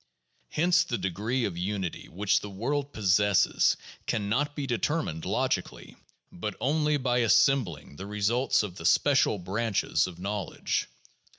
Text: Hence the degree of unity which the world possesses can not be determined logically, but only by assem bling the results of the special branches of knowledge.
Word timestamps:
Hence 0.49 0.83
the 0.83 0.97
degree 0.97 1.45
of 1.45 1.59
unity 1.59 2.07
which 2.09 2.39
the 2.39 2.49
world 2.49 2.91
possesses 2.91 3.77
can 4.07 4.29
not 4.29 4.55
be 4.55 4.65
determined 4.65 5.25
logically, 5.25 5.95
but 6.31 6.55
only 6.59 6.97
by 6.97 7.19
assem 7.19 7.63
bling 7.63 7.97
the 7.97 8.07
results 8.07 8.63
of 8.63 8.77
the 8.77 8.85
special 8.87 9.37
branches 9.37 10.07
of 10.07 10.17
knowledge. 10.17 10.87